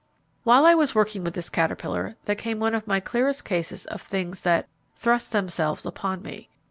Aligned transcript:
While 0.43 0.65
I 0.65 0.73
was 0.73 0.95
working 0.95 1.23
with 1.23 1.35
this 1.35 1.51
caterpillar, 1.51 2.15
there 2.25 2.33
came 2.33 2.59
one 2.59 2.73
of 2.73 2.87
my 2.87 2.99
clearest 2.99 3.45
cases 3.45 3.85
of 3.85 4.01
things 4.01 4.41
that 4.41 4.67
'thrust 4.97 5.31
themselves 5.31 5.85
upon 5.85 6.23
me.' 6.23 6.49